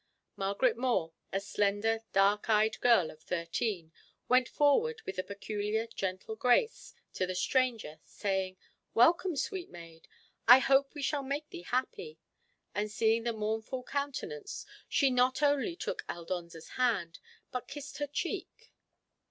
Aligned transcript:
Margaret 0.35 0.77
More, 0.77 1.13
a 1.31 1.39
slender, 1.39 1.99
dark 2.11 2.49
eyed 2.49 2.79
girl 2.81 3.11
of 3.11 3.21
thirteen, 3.21 3.93
went 4.27 4.49
forward 4.49 4.99
with 5.05 5.19
a 5.19 5.23
peculiar 5.23 5.85
gentle 5.85 6.35
grace 6.35 6.95
to 7.13 7.27
the 7.27 7.35
stranger, 7.35 7.99
saying, 8.03 8.57
"Welcome, 8.95 9.35
sweet 9.35 9.69
maid! 9.69 10.07
I 10.47 10.57
hope 10.57 10.95
we 10.95 11.03
shall 11.03 11.21
make 11.21 11.51
thee 11.51 11.61
happy," 11.69 12.17
and 12.73 12.89
seeing 12.89 13.25
the 13.25 13.31
mournful 13.33 13.83
countenance, 13.83 14.65
she 14.89 15.11
not 15.11 15.43
only 15.43 15.75
took 15.75 16.03
Aldonza's 16.09 16.69
hand, 16.69 17.19
but 17.51 17.67
kissed 17.67 17.99
her 17.99 18.07
cheek. 18.07 18.71